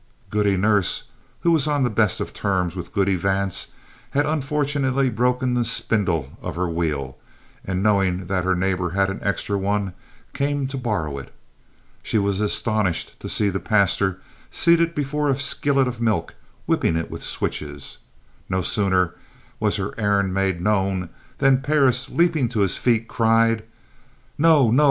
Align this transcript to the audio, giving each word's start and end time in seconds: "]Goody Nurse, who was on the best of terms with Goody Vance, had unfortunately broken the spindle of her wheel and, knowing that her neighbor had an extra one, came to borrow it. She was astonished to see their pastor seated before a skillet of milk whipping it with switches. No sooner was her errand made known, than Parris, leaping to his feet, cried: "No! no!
"]Goody 0.31 0.57
Nurse, 0.57 1.03
who 1.41 1.51
was 1.51 1.67
on 1.67 1.83
the 1.83 1.89
best 1.91 2.19
of 2.19 2.33
terms 2.33 2.75
with 2.75 2.91
Goody 2.91 3.15
Vance, 3.15 3.67
had 4.17 4.25
unfortunately 4.25 5.11
broken 5.11 5.53
the 5.53 5.63
spindle 5.63 6.31
of 6.41 6.55
her 6.55 6.67
wheel 6.67 7.19
and, 7.63 7.83
knowing 7.83 8.25
that 8.25 8.43
her 8.43 8.55
neighbor 8.55 8.89
had 8.97 9.11
an 9.11 9.19
extra 9.21 9.59
one, 9.59 9.93
came 10.33 10.65
to 10.69 10.77
borrow 10.79 11.19
it. 11.19 11.31
She 12.01 12.17
was 12.17 12.39
astonished 12.39 13.19
to 13.19 13.29
see 13.29 13.49
their 13.49 13.61
pastor 13.61 14.19
seated 14.49 14.95
before 14.95 15.29
a 15.29 15.35
skillet 15.37 15.87
of 15.87 16.01
milk 16.01 16.33
whipping 16.65 16.95
it 16.97 17.11
with 17.11 17.23
switches. 17.23 17.99
No 18.49 18.63
sooner 18.63 19.13
was 19.59 19.75
her 19.75 19.93
errand 19.99 20.33
made 20.33 20.61
known, 20.61 21.09
than 21.37 21.61
Parris, 21.61 22.09
leaping 22.09 22.49
to 22.49 22.61
his 22.61 22.75
feet, 22.75 23.07
cried: 23.07 23.63
"No! 24.39 24.71
no! 24.71 24.79